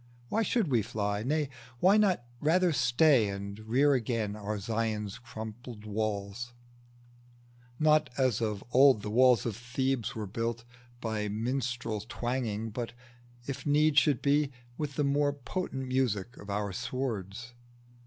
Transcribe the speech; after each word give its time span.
Why 0.29 0.41
should 0.41 0.67
we 0.69 0.81
fly? 0.81 1.21
Nay, 1.21 1.47
why 1.79 1.95
not 1.97 2.23
rather 2.39 2.73
stay 2.73 3.29
And 3.29 3.59
rear 3.59 3.93
again 3.93 4.35
our 4.35 4.57
Zion's 4.57 5.19
crumbled 5.19 5.85
walls, 5.85 6.53
Not, 7.77 8.09
as 8.17 8.41
of 8.41 8.63
old 8.71 9.03
the 9.03 9.11
walls 9.11 9.45
of 9.45 9.55
Thebes 9.55 10.15
were 10.15 10.25
built, 10.25 10.65
By 11.01 11.27
minstrel 11.27 12.01
twanging, 12.09 12.71
but, 12.71 12.93
if 13.45 13.63
need 13.67 13.99
should 13.99 14.23
be, 14.23 14.51
With 14.75 14.95
the 14.95 15.03
more 15.03 15.33
potent 15.33 15.87
music 15.87 16.35
of 16.37 16.49
our 16.49 16.73
swords? 16.73 17.53